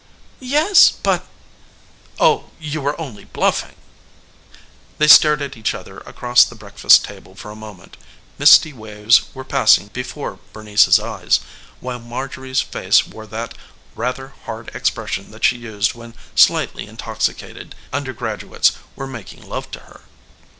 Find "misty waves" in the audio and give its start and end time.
8.39-9.25